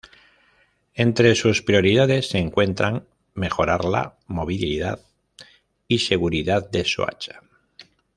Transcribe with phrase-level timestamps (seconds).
[0.95, 4.99] Entre su prioridades se encuentran mejorarla movilidad
[5.87, 7.43] y seguridad de Soacha.